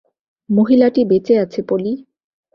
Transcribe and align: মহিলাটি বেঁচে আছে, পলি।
মহিলাটি 0.49 1.01
বেঁচে 1.05 1.33
আছে, 1.37 1.59
পলি। 1.69 1.93